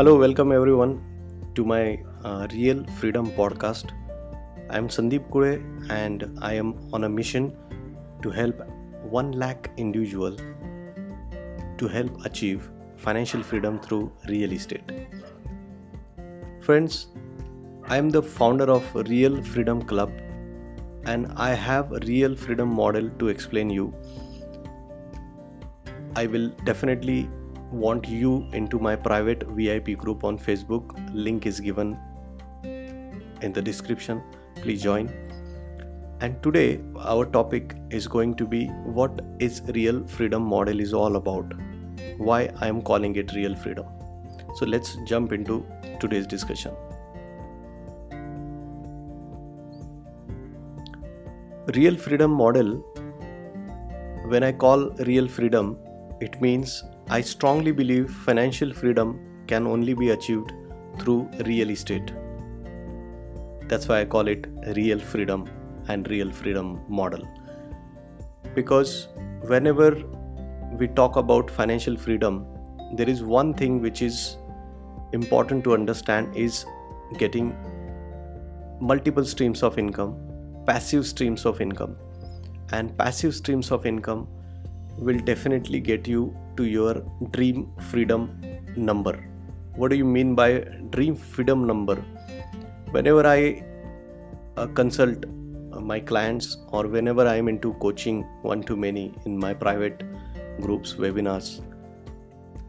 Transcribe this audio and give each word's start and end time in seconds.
Hello, 0.00 0.18
welcome 0.18 0.50
everyone 0.50 0.92
to 1.54 1.62
my 1.62 2.02
uh, 2.24 2.46
Real 2.54 2.82
Freedom 2.98 3.30
podcast. 3.32 3.90
I 4.70 4.78
am 4.78 4.88
Sandeep 4.88 5.30
Kule 5.30 5.60
and 5.90 6.38
I 6.40 6.54
am 6.54 6.88
on 6.94 7.04
a 7.04 7.08
mission 7.10 7.54
to 8.22 8.30
help 8.30 8.62
1 9.02 9.32
lakh 9.32 9.70
individual 9.76 10.38
to 11.76 11.86
help 11.86 12.24
achieve 12.24 12.70
financial 12.96 13.42
freedom 13.42 13.78
through 13.78 14.10
real 14.26 14.54
estate. 14.54 14.90
Friends, 16.62 17.08
I 17.86 17.98
am 17.98 18.08
the 18.08 18.22
founder 18.22 18.70
of 18.70 18.94
Real 18.94 19.42
Freedom 19.42 19.82
Club 19.82 20.10
and 21.04 21.30
I 21.36 21.50
have 21.50 21.92
a 21.92 22.00
real 22.06 22.34
freedom 22.34 22.72
model 22.72 23.10
to 23.18 23.28
explain 23.28 23.68
you. 23.68 23.92
I 26.16 26.26
will 26.26 26.48
definitely 26.64 27.28
want 27.70 28.08
you 28.08 28.48
into 28.52 28.78
my 28.78 28.96
private 28.96 29.44
VIP 29.48 29.96
group 29.96 30.24
on 30.24 30.38
Facebook. 30.38 30.92
Link 31.14 31.46
is 31.46 31.60
given 31.60 31.98
in 32.62 33.52
the 33.52 33.62
description. 33.62 34.22
Please 34.56 34.82
join. 34.82 35.08
And 36.20 36.42
today 36.42 36.80
our 36.98 37.24
topic 37.24 37.76
is 37.90 38.06
going 38.06 38.34
to 38.36 38.46
be 38.46 38.66
what 38.98 39.22
is 39.38 39.62
real 39.74 40.06
freedom 40.06 40.42
model 40.42 40.80
is 40.80 40.92
all 40.92 41.16
about. 41.16 41.54
Why 42.18 42.50
I 42.60 42.68
am 42.68 42.82
calling 42.82 43.16
it 43.16 43.32
real 43.32 43.54
freedom. 43.54 43.86
So 44.56 44.66
let's 44.66 44.96
jump 45.06 45.32
into 45.32 45.64
today's 46.00 46.26
discussion. 46.26 46.74
Real 51.74 51.96
freedom 51.96 52.32
model 52.32 52.76
when 54.26 54.42
I 54.42 54.52
call 54.52 54.90
real 55.06 55.28
freedom 55.28 55.78
it 56.20 56.40
means 56.40 56.84
I 57.12 57.22
strongly 57.22 57.72
believe 57.72 58.08
financial 58.08 58.72
freedom 58.72 59.18
can 59.48 59.66
only 59.66 59.94
be 59.94 60.10
achieved 60.10 60.52
through 61.00 61.28
real 61.44 61.70
estate. 61.70 62.12
That's 63.66 63.88
why 63.88 64.02
I 64.02 64.04
call 64.04 64.28
it 64.28 64.46
real 64.76 65.00
freedom 65.00 65.50
and 65.88 66.08
real 66.08 66.30
freedom 66.30 66.80
model. 66.88 67.26
Because 68.54 69.08
whenever 69.42 70.00
we 70.78 70.86
talk 70.86 71.16
about 71.16 71.50
financial 71.50 71.96
freedom, 71.96 72.46
there 72.94 73.08
is 73.08 73.24
one 73.24 73.54
thing 73.54 73.80
which 73.80 74.02
is 74.02 74.36
important 75.12 75.64
to 75.64 75.74
understand 75.74 76.36
is 76.36 76.64
getting 77.18 77.56
multiple 78.80 79.24
streams 79.24 79.64
of 79.64 79.78
income, 79.78 80.14
passive 80.64 81.04
streams 81.04 81.44
of 81.44 81.60
income. 81.60 81.96
And 82.70 82.96
passive 82.96 83.34
streams 83.34 83.72
of 83.72 83.84
income 83.84 84.28
will 85.00 85.18
definitely 85.18 85.80
get 85.80 86.06
you 86.06 86.36
to 86.56 86.64
your 86.64 87.02
dream 87.30 87.72
freedom 87.90 88.22
number. 88.76 89.14
What 89.74 89.90
do 89.90 89.96
you 89.96 90.04
mean 90.04 90.34
by 90.34 90.60
dream 90.90 91.16
freedom 91.16 91.66
number? 91.66 91.96
Whenever 92.90 93.26
I 93.26 93.64
uh, 94.56 94.66
consult 94.66 95.24
uh, 95.72 95.80
my 95.80 96.00
clients 96.00 96.58
or 96.68 96.86
whenever 96.86 97.26
I 97.26 97.36
am 97.36 97.48
into 97.48 97.72
coaching 97.74 98.22
one 98.42 98.62
to 98.64 98.76
many 98.76 99.14
in 99.24 99.38
my 99.38 99.54
private 99.54 100.02
groups, 100.60 100.94
webinars, 100.94 101.62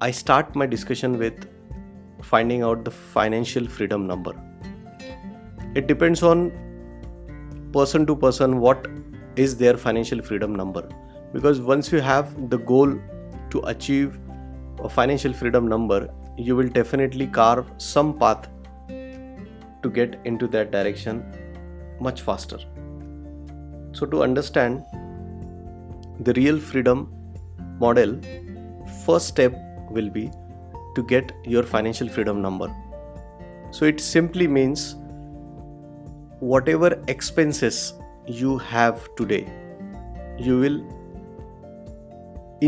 I 0.00 0.10
start 0.10 0.54
my 0.54 0.66
discussion 0.66 1.18
with 1.18 1.48
finding 2.22 2.62
out 2.62 2.84
the 2.84 2.90
financial 2.90 3.66
freedom 3.66 4.06
number. 4.06 4.32
It 5.74 5.88
depends 5.88 6.22
on 6.22 6.52
person 7.72 8.06
to 8.06 8.14
person 8.14 8.60
what 8.60 8.86
is 9.34 9.56
their 9.56 9.76
financial 9.76 10.20
freedom 10.20 10.54
number 10.54 10.88
because 11.32 11.60
once 11.60 11.90
you 11.92 12.00
have 12.00 12.50
the 12.50 12.58
goal 12.58 12.94
to 13.50 13.60
achieve 13.66 14.18
a 14.80 14.88
financial 14.88 15.32
freedom 15.32 15.68
number 15.68 16.08
you 16.36 16.56
will 16.56 16.68
definitely 16.68 17.26
carve 17.26 17.70
some 17.78 18.18
path 18.18 18.48
to 19.82 19.90
get 19.90 20.18
into 20.24 20.46
that 20.48 20.70
direction 20.70 21.24
much 22.00 22.22
faster. 22.22 22.58
So 23.92 24.06
to 24.06 24.22
understand 24.22 24.84
the 26.20 26.32
real 26.34 26.58
freedom 26.58 27.12
model 27.78 28.20
first 29.04 29.28
step 29.28 29.54
will 29.90 30.08
be 30.08 30.30
to 30.94 31.02
get 31.02 31.32
your 31.44 31.62
financial 31.62 32.08
freedom 32.08 32.40
number. 32.40 32.74
So 33.70 33.84
it 33.84 34.00
simply 34.00 34.46
means 34.46 34.96
whatever 36.40 37.02
expenses 37.08 37.94
you 38.26 38.58
have 38.58 39.08
today 39.16 39.46
you 40.38 40.58
will 40.58 41.01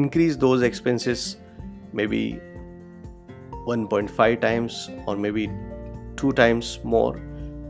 increase 0.00 0.36
those 0.36 0.62
expenses 0.62 1.36
maybe 1.92 2.40
1.5 3.66 4.40
times 4.40 4.90
or 5.06 5.16
maybe 5.16 5.50
two 6.16 6.32
times 6.32 6.78
more 6.82 7.16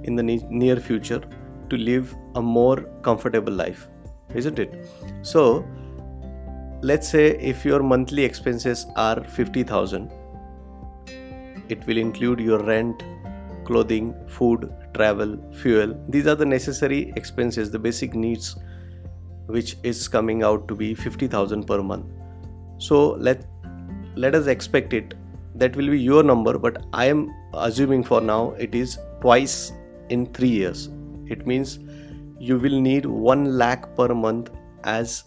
in 0.05 0.17
the 0.17 0.23
near 0.23 0.77
future 0.77 1.21
to 1.69 1.77
live 1.77 2.15
a 2.37 2.43
more 2.43 2.77
comfortable 3.03 3.53
life 3.53 3.89
isn't 4.35 4.59
it? 4.59 4.89
So 5.23 5.65
let's 6.83 7.09
say 7.09 7.39
if 7.39 7.65
your 7.65 7.83
monthly 7.83 8.25
expenses 8.25 8.87
are 8.97 9.23
50000 9.23 10.11
it 11.69 11.87
will 11.87 11.99
include 11.99 12.41
your 12.41 12.63
rent 12.63 13.03
clothing 13.65 14.15
food 14.27 14.73
travel 14.95 15.39
fuel. 15.53 15.95
These 16.09 16.27
are 16.27 16.35
the 16.35 16.45
necessary 16.45 17.13
expenses 17.17 17.71
the 17.71 17.79
basic 17.79 18.15
needs 18.15 18.57
which 19.47 19.77
is 19.83 20.09
coming 20.09 20.43
out 20.43 20.69
to 20.69 20.75
be 20.75 20.95
50000 20.95 21.67
per 21.67 21.83
month. 21.83 22.07
So 22.79 23.13
let 23.13 23.45
let 24.17 24.35
us 24.35 24.47
expect 24.47 24.93
it. 24.93 25.15
That 25.55 25.77
will 25.77 25.89
be 25.89 26.01
your 26.01 26.23
number 26.23 26.59
but 26.59 26.85
i 26.93 27.05
am 27.05 27.31
assuming 27.55 28.03
for 28.03 28.21
now 28.21 28.53
it 28.53 28.75
is 28.75 28.99
twice 29.21 29.73
in 30.09 30.27
3 30.27 30.49
years. 30.49 30.89
It 31.27 31.47
means 31.47 31.79
you 32.39 32.59
will 32.59 32.81
need 32.81 33.07
1 33.07 33.59
lakh 33.59 33.95
per 33.97 34.09
month 34.15 34.51
as 34.85 35.23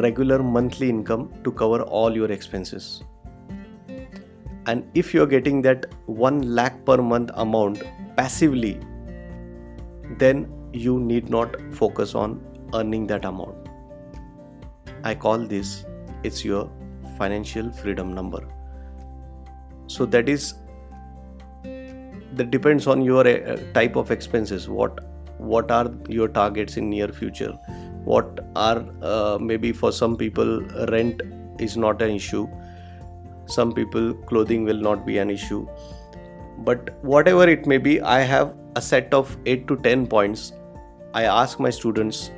regular 0.00 0.42
monthly 0.42 0.88
income 0.88 1.32
to 1.44 1.52
cover 1.52 1.82
all 1.82 2.14
your 2.14 2.30
expenses. 2.30 3.02
And 4.66 4.84
if 4.94 5.12
you 5.12 5.22
are 5.22 5.26
getting 5.26 5.62
that 5.62 5.86
1 6.06 6.54
lakh 6.54 6.84
per 6.84 6.96
month 6.96 7.30
amount 7.34 7.82
passively 8.16 8.80
then 10.18 10.46
you 10.72 10.98
need 11.00 11.30
not 11.30 11.56
focus 11.72 12.14
on 12.14 12.40
earning 12.74 13.06
that 13.08 13.24
amount. 13.24 13.68
I 15.02 15.14
call 15.14 15.38
this 15.38 15.84
it's 16.22 16.44
your 16.44 16.70
financial 17.18 17.70
freedom 17.70 18.14
number. 18.14 18.46
So 19.86 20.06
that 20.06 20.28
is 20.28 20.54
that 21.62 22.50
depends 22.50 22.86
on 22.86 23.02
your 23.02 23.26
uh, 23.26 23.56
type 23.74 23.96
of 23.96 24.10
expenses. 24.10 24.68
What 24.68 25.00
what 25.38 25.70
are 25.70 25.90
your 26.08 26.28
targets 26.28 26.76
in 26.76 26.90
near 26.90 27.08
future? 27.08 27.52
What 28.04 28.40
are 28.56 28.84
uh, 29.02 29.38
maybe 29.40 29.72
for 29.72 29.92
some 29.92 30.16
people 30.16 30.60
rent 30.88 31.22
is 31.58 31.76
not 31.76 32.02
an 32.02 32.10
issue. 32.10 32.48
Some 33.46 33.72
people 33.72 34.14
clothing 34.14 34.64
will 34.64 34.80
not 34.80 35.06
be 35.06 35.18
an 35.18 35.30
issue. 35.30 35.66
But 36.58 36.90
whatever 37.02 37.48
it 37.48 37.66
may 37.66 37.78
be, 37.78 38.00
I 38.00 38.20
have 38.20 38.54
a 38.76 38.82
set 38.82 39.12
of 39.12 39.36
8 39.44 39.68
to 39.68 39.76
10 39.76 40.06
points. 40.06 40.52
I 41.12 41.24
ask 41.24 41.60
my 41.60 41.70
students 41.70 42.30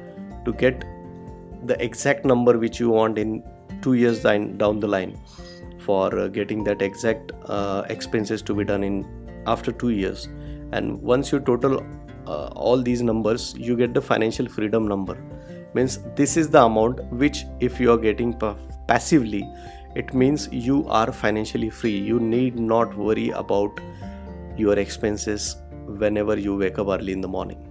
to 0.47 0.53
get 0.53 0.84
the 1.65 1.77
exact 1.83 2.25
number 2.25 2.57
which 2.59 2.81
you 2.81 2.91
want 2.91 3.19
in 3.19 3.43
two 3.83 3.95
years 3.95 4.23
down 4.23 4.81
the 4.81 4.89
line 4.89 5.19
for 5.79 6.19
uh, 6.19 6.29
getting 6.29 6.65
that 6.65 6.83
exact 6.83 7.33
uh, 7.47 7.84
expenses 7.89 8.43
to 8.43 8.55
be 8.55 8.65
done 8.65 8.83
in 8.83 9.05
after 9.47 9.71
two 9.73 9.91
years. 9.91 10.29
And 10.73 11.01
once 11.03 11.31
you 11.31 11.41
total 11.41 11.87
uh, 12.27 12.49
all 12.49 12.83
these 12.83 13.03
numbers 13.03 13.55
you 13.57 13.77
get 13.77 13.95
the 13.95 14.03
financial 14.03 14.49
freedom 14.49 14.89
number. 14.89 15.17
Means 15.75 15.99
this 16.17 16.37
is 16.37 16.49
the 16.49 16.63
amount 16.65 17.05
which 17.13 17.45
if 17.61 17.78
you 17.78 17.93
are 17.93 17.99
getting 17.99 18.34
passively 18.89 19.47
it 19.95 20.13
means 20.13 20.49
you 20.53 20.87
are 20.89 21.10
financially 21.10 21.71
free. 21.71 21.97
You 21.97 22.21
need 22.21 22.59
not 22.59 22.95
worry 22.97 23.31
about 23.31 23.81
your 24.57 24.78
expenses 24.78 25.57
whenever 25.87 26.39
you 26.39 26.57
wake 26.57 26.78
up 26.78 26.89
early 26.89 27.13
in 27.13 27.22
the 27.22 27.28
morning. 27.28 27.66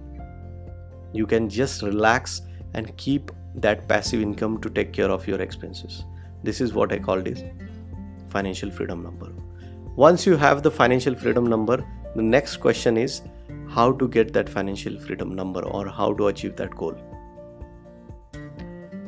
You 1.12 1.26
can 1.26 1.48
just 1.48 1.82
relax 1.82 2.42
and 2.76 2.96
keep 2.96 3.32
that 3.56 3.88
passive 3.88 4.22
income 4.22 4.60
to 4.60 4.70
take 4.70 4.92
care 4.92 5.10
of 5.10 5.26
your 5.26 5.40
expenses. 5.40 6.04
This 6.44 6.60
is 6.60 6.74
what 6.74 6.92
i 6.92 6.98
call 6.98 7.20
this 7.20 7.42
financial 8.28 8.70
freedom 8.70 9.02
number. 9.02 9.32
Once 9.96 10.26
you 10.26 10.36
have 10.36 10.62
the 10.62 10.70
financial 10.70 11.14
freedom 11.14 11.46
number 11.46 11.84
the 12.14 12.22
next 12.22 12.58
question 12.58 12.96
is 12.96 13.22
how 13.68 13.92
to 13.92 14.08
get 14.08 14.32
that 14.32 14.48
financial 14.48 14.98
freedom 14.98 15.34
number 15.34 15.62
or 15.64 15.88
how 15.88 16.12
to 16.14 16.28
achieve 16.28 16.56
that 16.56 16.74
goal. 16.74 16.94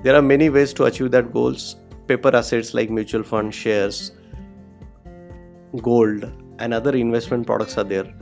There 0.03 0.15
are 0.15 0.23
many 0.23 0.49
ways 0.51 0.73
to 0.75 0.85
achieve 0.85 1.11
that 1.13 1.33
goals. 1.33 1.77
Paper 2.07 2.35
assets 2.35 2.75
like 2.75 2.91
mutual 2.91 3.23
fund 3.23 3.55
shares 3.55 4.13
gold 5.83 6.31
and 6.59 6.75
other 6.75 6.95
investment 6.97 7.47
products 7.47 7.77
are 7.79 7.85
there. 7.85 8.13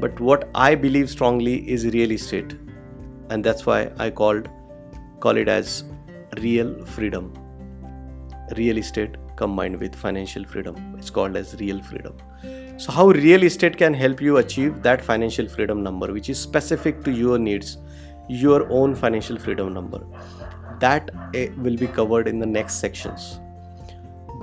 But 0.00 0.18
what 0.20 0.48
i 0.54 0.74
believe 0.74 1.10
strongly 1.10 1.56
is 1.70 1.86
real 1.86 2.12
estate 2.12 2.54
and 3.30 3.44
that's 3.44 3.64
why 3.66 3.90
I 3.98 4.10
called 4.10 4.48
call 5.20 5.36
it 5.36 5.48
as 5.48 5.84
real 6.38 6.84
freedom. 6.84 7.32
Real 8.56 8.78
estate 8.78 9.16
combined 9.36 9.80
with 9.80 9.94
financial 9.94 10.44
freedom. 10.44 10.96
It's 10.98 11.10
called 11.10 11.36
as 11.36 11.54
real 11.60 11.82
freedom. 11.82 12.16
so 12.82 12.92
how 12.96 13.06
real 13.08 13.42
estate 13.46 13.76
can 13.76 13.92
help 13.92 14.20
you 14.26 14.38
achieve 14.38 14.82
that 14.84 15.02
financial 15.06 15.48
freedom 15.54 15.82
number 15.86 16.06
which 16.16 16.30
is 16.34 16.38
specific 16.40 17.02
to 17.08 17.12
your 17.16 17.38
needs 17.46 17.76
your 18.42 18.60
own 18.78 18.94
financial 19.00 19.38
freedom 19.38 19.74
number 19.74 20.00
that 20.84 21.10
eh, 21.34 21.48
will 21.58 21.76
be 21.76 21.88
covered 21.98 22.26
in 22.26 22.38
the 22.38 22.46
next 22.46 22.80
sections 22.84 23.26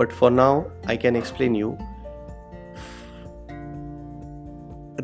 but 0.02 0.12
for 0.20 0.30
now 0.30 0.52
i 0.86 0.96
can 1.06 1.16
explain 1.22 1.58
you 1.62 1.72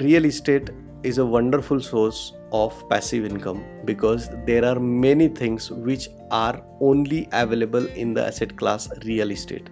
real 0.05 0.31
estate 0.33 0.71
is 1.03 1.19
a 1.19 1.27
wonderful 1.27 1.81
source 1.81 2.23
of 2.55 2.75
passive 2.89 3.25
income 3.27 3.63
because 3.85 4.29
there 4.47 4.65
are 4.65 4.79
many 4.79 5.27
things 5.29 5.71
which 5.71 6.09
are 6.31 6.63
only 6.81 7.29
available 7.33 7.87
in 8.03 8.15
the 8.15 8.25
asset 8.25 8.57
class 8.57 8.89
real 9.05 9.33
estate. 9.33 9.71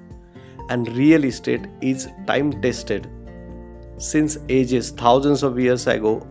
And 0.69 0.89
real 0.97 1.25
estate 1.25 1.67
is 1.81 2.09
time 2.27 2.61
tested. 2.61 3.09
Since 3.99 4.39
ages 4.49 4.91
thousands 4.91 5.45
of 5.45 5.61
years 5.61 5.87
ago 5.87 6.27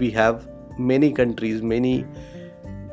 we 0.00 0.10
have 0.10 0.48
many 0.78 1.12
countries 1.12 1.62
many 1.62 2.06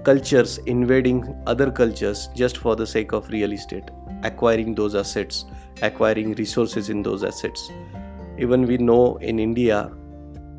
cultures 0.04 0.58
invading 0.74 1.20
other 1.46 1.72
cultures 1.72 2.30
just 2.36 2.58
for 2.58 2.76
the 2.76 2.88
sake 2.88 3.12
of 3.14 3.30
real 3.30 3.54
estate 3.54 3.90
acquiring 4.24 4.76
those 4.76 4.96
assets 4.96 5.46
acquiring 5.82 6.34
resources 6.36 6.90
in 6.90 7.04
those 7.04 7.24
assets. 7.24 7.70
Even 8.38 8.66
we 8.66 8.78
know 8.78 9.18
in 9.18 9.40
india 9.40 9.92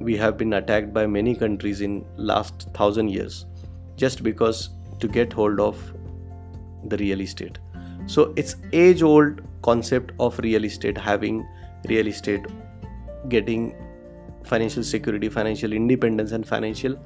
we 0.01 0.17
have 0.17 0.37
been 0.37 0.53
attacked 0.55 0.93
by 0.93 1.07
many 1.07 1.35
countries 1.35 1.81
in 1.81 2.05
last 2.17 2.67
1000 2.67 3.09
years 3.09 3.47
just 3.97 4.23
because 4.23 4.71
to 5.01 5.09
get 5.09 5.33
hold 5.33 5.61
of 5.61 5.93
the 6.85 6.97
real 6.99 7.21
estate. 7.21 7.59
So 8.07 8.33
it's 8.37 8.57
age 8.73 9.03
old 9.03 9.43
concept 9.63 10.13
of 10.21 10.39
real 10.39 10.65
estate 10.65 10.97
having 10.97 11.47
real 11.89 12.07
estate 12.07 12.47
getting 13.29 13.75
financial 14.45 14.85
security 14.85 15.29
financial 15.29 15.73
independence 15.73 16.33
and 16.33 16.47
financial 16.47 16.97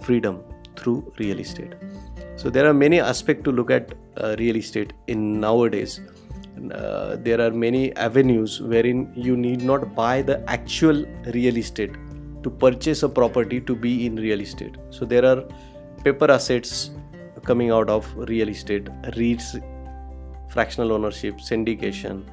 freedom 0.00 0.42
through 0.76 1.12
real 1.18 1.38
estate. 1.38 1.74
So 2.36 2.50
there 2.50 2.66
are 2.66 2.74
many 2.74 3.00
aspects 3.00 3.44
to 3.44 3.52
look 3.52 3.70
at 3.70 3.94
uh, 4.16 4.34
real 4.38 4.56
estate 4.56 4.92
in 5.06 5.40
nowadays 5.40 6.00
uh, 6.72 7.16
there 7.20 7.40
are 7.40 7.50
many 7.50 7.94
avenues 7.96 8.60
wherein 8.60 9.12
you 9.14 9.36
need 9.36 9.62
not 9.62 9.94
buy 9.94 10.22
the 10.22 10.42
actual 10.50 11.04
real 11.34 11.56
estate 11.56 11.92
to 12.42 12.50
purchase 12.50 13.02
a 13.02 13.08
property 13.08 13.60
to 13.60 13.74
be 13.74 14.06
in 14.06 14.16
real 14.16 14.40
estate. 14.40 14.76
So 14.90 15.04
there 15.04 15.24
are 15.24 15.44
paper 16.04 16.30
assets 16.30 16.90
coming 17.44 17.70
out 17.70 17.88
of 17.88 18.12
real 18.16 18.48
estate 18.48 18.84
REITs 19.16 19.62
fractional 20.48 20.92
ownership 20.92 21.36
syndication. 21.36 22.24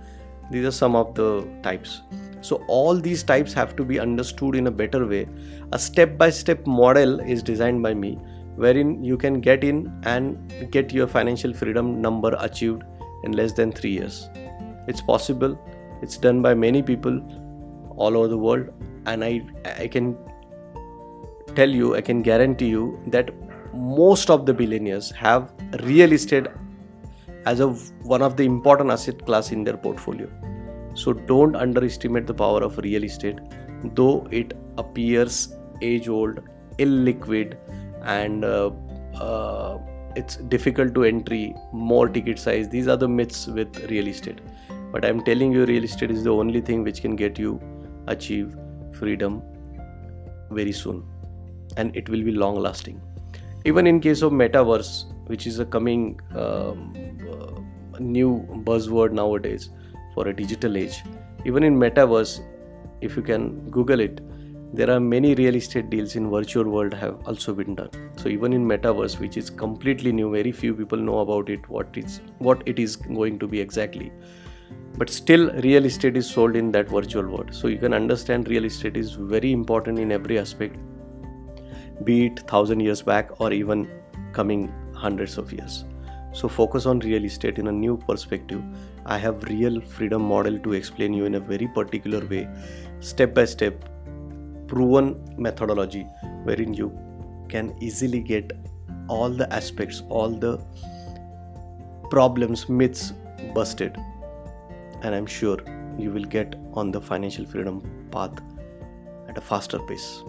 These 0.52 0.66
are 0.66 0.72
some 0.72 0.96
of 0.96 1.16
the 1.16 1.48
types. 1.64 2.02
So 2.42 2.64
all 2.68 2.96
these 2.96 3.24
types 3.24 3.54
have 3.54 3.76
to 3.76 3.84
be 3.84 4.00
understood 4.00 4.56
in 4.56 4.68
a 4.68 4.72
better 4.72 5.06
way. 5.06 5.28
A 5.72 5.80
step 5.80 6.18
by 6.18 6.30
step 6.30 6.66
model 6.66 7.20
is 7.20 7.44
designed 7.44 7.84
by 7.84 7.94
me 7.94 8.18
wherein 8.56 9.04
you 9.04 9.18
can 9.18 9.40
get 9.40 9.64
in 9.64 9.78
and 10.04 10.72
get 10.72 10.92
your 10.92 11.08
financial 11.08 11.54
freedom 11.54 12.02
number 12.02 12.36
achieved 12.40 12.84
in 13.24 13.34
less 13.34 13.54
than 13.54 13.72
3 13.72 13.90
years. 13.90 14.30
It's 14.88 15.02
possible, 15.02 15.58
it's 16.02 16.18
done 16.18 16.42
by 16.42 16.54
many 16.54 16.82
people 16.82 17.22
all 17.96 18.18
over 18.18 18.28
the 18.28 18.38
world, 18.38 18.70
and 19.06 19.24
I, 19.24 19.42
I 19.78 19.88
can 19.88 20.18
tell 21.56 21.70
you, 21.70 21.96
I 21.96 22.02
can 22.02 22.22
guarantee 22.22 22.70
you 22.70 23.00
that 23.08 23.32
most 23.74 24.30
of 24.30 24.46
the 24.46 24.54
billionaires 24.54 25.12
have 25.12 25.52
real 25.84 26.12
estate 26.12 26.48
as 27.46 27.60
a 27.60 27.68
one 28.14 28.22
of 28.22 28.38
the 28.38 28.44
important 28.44 28.92
asset 28.92 29.26
class 29.26 29.52
in 29.52 29.64
their 29.64 29.78
portfolio. 29.78 30.30
So 30.96 31.14
don't 31.14 31.56
underestimate 31.56 32.28
the 32.28 32.34
power 32.34 32.64
of 32.64 32.78
real 32.78 33.04
estate, 33.04 33.40
though 33.84 34.28
it 34.32 34.54
appears 34.78 35.56
age 35.82 36.10
old, 36.10 36.42
illiquid, 36.78 37.58
and 38.04 38.44
uh, 38.44 38.72
uh, 39.16 39.78
it's 40.16 40.38
difficult 40.38 40.94
to 40.96 41.04
entry 41.04 41.56
more 41.72 42.10
ticket 42.10 42.40
size. 42.40 42.70
These 42.70 42.88
are 42.88 42.98
the 42.98 43.08
myths 43.08 43.48
with 43.48 43.90
real 43.90 44.08
estate. 44.08 44.40
But 44.92 45.06
i'm 45.06 45.24
telling 45.24 45.52
you 45.52 45.66
real 45.66 45.84
estate 45.84 46.10
is 46.10 46.24
the 46.24 46.32
only 46.32 46.62
thing 46.62 46.84
which 46.84 47.02
can 47.02 47.16
get 47.16 47.38
you 47.38 47.62
achieve 48.08 48.56
freedom 48.94 49.42
very 50.50 50.72
soon. 50.72 51.04
And 51.78 51.96
it 51.96 52.10
will 52.10 52.24
be 52.24 52.32
long 52.32 52.56
lasting. 52.56 53.00
Even 53.66 53.86
in 53.86 54.00
case 54.00 54.24
of 54.24 54.32
metaverse 54.32 55.06
which 55.30 55.46
is 55.46 55.60
a 55.60 55.66
coming 55.66 56.20
um, 56.36 56.94
uh, 57.32 58.00
new 58.00 58.30
buzzword 58.68 59.12
nowadays 59.12 59.70
for 60.16 60.28
a 60.28 60.36
digital 60.36 60.76
age 60.76 61.04
even 61.46 61.64
in 61.64 61.78
metaverse 61.84 62.40
if 63.02 63.16
you 63.16 63.22
can 63.22 63.70
google 63.70 64.00
it 64.00 64.22
there 64.72 64.90
are 64.92 65.00
many 65.00 65.34
real 65.34 65.56
estate 65.56 65.90
deals 65.90 66.16
in 66.16 66.30
virtual 66.30 66.70
world 66.70 66.94
have 66.94 67.20
also 67.26 67.54
been 67.54 67.74
done. 67.74 67.90
So 68.18 68.30
even 68.30 68.54
in 68.54 68.68
metaverse 68.68 69.20
which 69.20 69.36
is 69.36 69.50
completely 69.50 70.12
new 70.12 70.32
very 70.32 70.52
few 70.52 70.76
people 70.76 70.98
know 70.98 71.20
about 71.20 71.50
it 71.50 71.68
what 71.70 71.88
it's 71.96 72.22
what 72.38 72.62
it 72.68 72.78
is 72.78 72.96
going 72.96 73.40
to 73.40 73.48
be 73.48 73.60
exactly. 73.60 74.12
But 74.98 75.10
still 75.10 75.50
real 75.62 75.86
estate 75.86 76.18
is 76.18 76.30
sold 76.30 76.56
in 76.56 76.72
that 76.74 76.90
virtual 76.90 77.28
world. 77.28 77.54
So 77.54 77.68
you 77.68 77.78
can 77.78 77.94
understand 77.94 78.48
real 78.48 78.66
estate 78.66 78.96
is 78.96 79.14
very 79.14 79.52
important 79.52 79.98
in 79.98 80.12
every 80.12 80.38
aspect 80.38 80.76
be 82.04 82.28
it 82.28 82.40
1000 82.42 82.80
years 82.80 83.02
back 83.02 83.42
or 83.42 83.52
even 83.52 83.90
coming 84.34 84.72
hundreds 84.94 85.38
of 85.38 85.52
years. 85.52 85.86
So 86.32 86.48
focus 86.48 86.86
on 86.86 87.00
real 87.00 87.26
estate 87.26 87.58
in 87.58 87.68
a 87.68 87.72
new 87.72 87.98
perspective. 87.98 88.62
I 89.06 89.18
have 89.18 89.44
real 89.44 89.82
freedom 89.82 90.22
model 90.22 90.60
to 90.60 90.74
explain 90.74 91.14
you 91.14 91.26
in 91.26 91.36
a 91.36 91.40
very 91.40 91.68
particular 91.68 92.26
way 92.26 92.48
step 93.00 93.34
by 93.34 93.46
step 93.46 93.86
proven 94.70 95.08
methodology 95.38 96.04
wherein 96.44 96.74
you 96.74 96.90
can 97.50 97.76
easily 97.82 98.20
get 98.20 98.52
all 99.08 99.30
the 99.30 99.52
aspects, 99.54 100.04
all 100.10 100.30
the 100.30 100.60
problems, 102.10 102.70
myths 102.70 103.14
busted. 103.54 103.98
And 105.02 105.16
I'm 105.16 105.26
sure 105.26 105.58
you 105.98 106.12
will 106.12 106.24
get 106.24 106.56
on 106.74 106.92
the 106.92 107.02
financial 107.02 107.46
freedom 107.46 107.82
path 108.12 108.40
at 109.28 109.38
a 109.38 109.42
faster 109.42 109.80
pace. 109.80 110.24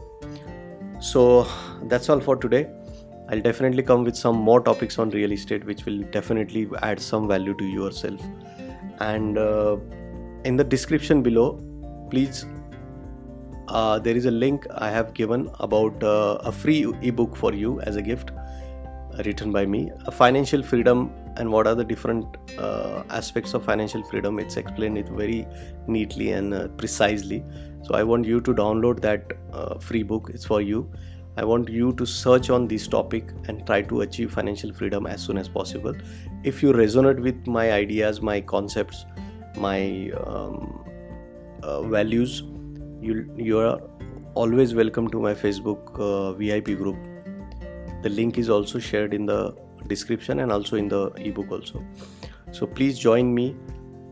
So 1.00 1.46
that's 1.84 2.08
all 2.08 2.20
for 2.20 2.36
today. 2.36 2.68
I'll 3.28 3.40
definitely 3.40 3.82
come 3.82 4.04
with 4.04 4.16
some 4.16 4.36
more 4.36 4.60
topics 4.60 4.98
on 4.98 5.10
real 5.10 5.32
estate, 5.32 5.64
which 5.64 5.84
will 5.84 6.02
definitely 6.10 6.68
add 6.82 7.00
some 7.00 7.28
value 7.28 7.54
to 7.54 7.64
yourself. 7.64 8.20
And 8.98 9.38
uh, 9.38 9.76
in 10.44 10.56
the 10.56 10.64
description 10.64 11.22
below, 11.22 11.60
please 12.10 12.44
uh, 13.70 13.98
there 13.98 14.16
is 14.16 14.26
a 14.26 14.30
link 14.30 14.66
I 14.74 14.90
have 14.90 15.14
given 15.14 15.48
about 15.60 16.02
uh, 16.02 16.38
a 16.40 16.52
free 16.52 16.92
ebook 17.02 17.36
for 17.36 17.54
you 17.54 17.80
as 17.82 17.96
a 17.96 18.02
gift 18.02 18.32
uh, 18.32 19.22
written 19.24 19.52
by 19.52 19.64
me. 19.64 19.90
Financial 20.12 20.62
freedom 20.62 21.12
and 21.36 21.50
what 21.50 21.66
are 21.66 21.76
the 21.76 21.84
different 21.84 22.36
uh, 22.58 23.04
aspects 23.10 23.54
of 23.54 23.64
financial 23.64 24.02
freedom 24.02 24.40
it's 24.40 24.56
explained 24.56 24.98
it 24.98 25.08
very 25.08 25.46
neatly 25.86 26.32
and 26.32 26.52
uh, 26.52 26.68
precisely. 26.68 27.44
So 27.82 27.94
i 27.94 28.02
want 28.02 28.26
you 28.26 28.40
to 28.40 28.52
download 28.52 29.00
that 29.00 29.32
uh, 29.52 29.78
free 29.78 30.02
book. 30.02 30.30
It's 30.34 30.44
for 30.44 30.60
you. 30.60 30.90
I 31.36 31.44
want 31.44 31.68
you 31.68 31.92
to 31.94 32.04
search 32.04 32.50
on 32.50 32.66
this 32.66 32.88
topic 32.88 33.30
and 33.46 33.64
try 33.64 33.82
to 33.82 34.00
achieve 34.00 34.32
financial 34.32 34.72
freedom 34.72 35.06
as 35.06 35.22
soon 35.22 35.38
as 35.38 35.48
possible. 35.48 35.94
If 36.42 36.60
you 36.62 36.72
resonate 36.72 37.22
with 37.22 37.46
my 37.46 37.70
ideas 37.72 38.20
my 38.20 38.40
concepts 38.40 39.06
my 39.56 40.10
um, 40.26 40.84
values 41.90 42.42
you 43.00 43.32
you 43.36 43.58
are 43.58 43.80
always 44.34 44.74
welcome 44.74 45.08
to 45.10 45.20
my 45.20 45.34
facebook 45.34 45.98
uh, 45.98 46.32
vip 46.32 46.66
group. 46.82 46.96
The 48.02 48.08
link 48.08 48.38
is 48.38 48.48
also 48.48 48.78
shared 48.78 49.14
in 49.14 49.26
the 49.26 49.54
description 49.86 50.40
and 50.40 50.52
also 50.52 50.76
in 50.76 50.88
the 50.88 51.06
ebook 51.16 51.50
also. 51.50 51.84
So 52.52 52.66
please 52.66 52.98
join 52.98 53.34
me. 53.34 53.56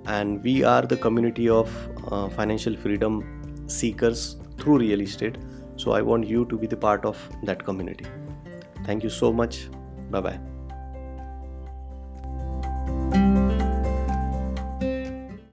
And 0.07 0.43
we 0.43 0.65
are 0.65 0.83
the 0.83 0.97
community 0.97 1.49
of 1.51 1.71
uh, 2.11 2.29
financial 2.31 2.77
freedom 2.77 3.67
seekers 3.67 4.37
through 4.59 4.79
real 4.79 5.03
estate. 5.03 5.37
So 5.77 5.93
i 5.93 6.03
want 6.03 6.27
you 6.27 6.45
to 6.47 6.59
be 6.59 6.67
the 6.67 6.77
part 6.77 7.05
of 7.05 7.29
that 7.45 7.65
community. 7.65 8.07
Thank 8.85 9.05
you 9.05 9.11
so 9.11 9.33
much. 9.33 9.69
Bye 10.11 10.21
bye 10.21 10.58